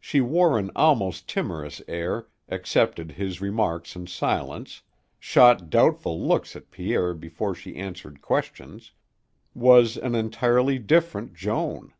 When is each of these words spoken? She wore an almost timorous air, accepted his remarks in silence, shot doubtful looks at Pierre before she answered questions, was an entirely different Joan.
She 0.00 0.22
wore 0.22 0.58
an 0.58 0.70
almost 0.74 1.28
timorous 1.28 1.82
air, 1.86 2.26
accepted 2.48 3.10
his 3.12 3.42
remarks 3.42 3.94
in 3.94 4.06
silence, 4.06 4.80
shot 5.18 5.68
doubtful 5.68 6.18
looks 6.26 6.56
at 6.56 6.70
Pierre 6.70 7.12
before 7.12 7.54
she 7.54 7.76
answered 7.76 8.22
questions, 8.22 8.92
was 9.52 9.98
an 9.98 10.14
entirely 10.14 10.78
different 10.78 11.34
Joan. 11.34 11.92